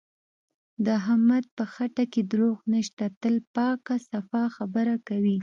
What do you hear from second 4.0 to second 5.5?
صفا خبره کوي.